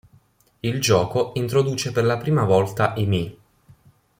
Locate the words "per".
1.91-2.03